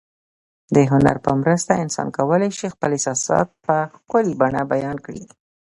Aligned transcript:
د 0.75 0.77
هنر 0.91 1.15
په 1.25 1.31
مرسته 1.41 1.71
انسان 1.83 2.07
کولای 2.17 2.51
شي 2.57 2.67
خپل 2.73 2.89
احساسات 2.93 3.47
په 3.65 3.75
ښکلي 3.99 4.33
بڼه 4.41 4.61
بیان 4.73 4.97
کړي. 5.05 5.23